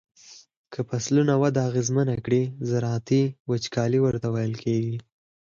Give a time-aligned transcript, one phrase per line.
[0.89, 4.95] فصلونو وده اغیزمنه کړي زراعتی وچکالی ورته ویل کیږي.